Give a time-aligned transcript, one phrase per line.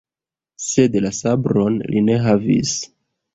[0.67, 2.73] Sed la sabron li ne havis!